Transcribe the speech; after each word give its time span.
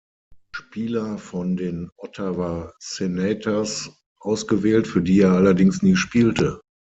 Spieler 0.55 1.19
von 1.19 1.55
den 1.57 1.91
Ottawa 1.97 2.73
Senators 2.81 4.01
ausgewählt, 4.19 4.87
für 4.87 5.03
die 5.03 5.19
er 5.19 5.33
allerdings 5.33 5.83
nie 5.83 5.95
spielte. 5.95 6.59